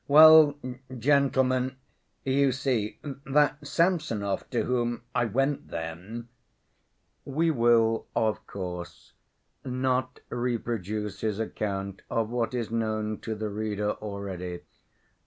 [0.07, 0.57] "Well,
[0.97, 1.75] gentlemen,
[2.25, 6.27] you see, that Samsonov to whom I went then..."
[7.23, 9.13] We will, of course,
[9.63, 14.61] not reproduce his account of what is known to the reader already.